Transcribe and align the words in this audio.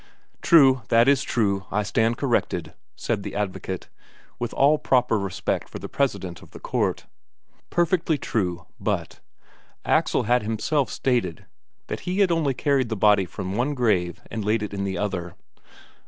"True, 0.41 0.81
that 0.87 1.07
is 1.07 1.21
true. 1.21 1.67
I 1.71 1.83
stand 1.83 2.17
corrected," 2.17 2.73
said 2.95 3.21
the 3.21 3.35
advocate, 3.35 3.87
with 4.39 4.51
all 4.51 4.79
proper 4.79 5.19
respect 5.19 5.69
for 5.69 5.77
the 5.77 5.87
president 5.87 6.41
of 6.41 6.49
the 6.49 6.59
court. 6.59 7.05
Perfectly 7.69 8.17
true. 8.17 8.65
But 8.79 9.19
Axel 9.85 10.23
had 10.23 10.41
himself 10.41 10.89
stated 10.89 11.45
that 11.85 11.99
he 12.09 12.21
had 12.21 12.31
only 12.31 12.55
carried 12.55 12.89
the 12.89 12.95
body 12.97 13.25
from 13.27 13.53
one 13.55 13.75
grave 13.75 14.23
and 14.31 14.43
laid 14.43 14.63
it 14.63 14.73
in 14.73 14.85
the 14.85 14.97
other. 14.97 15.35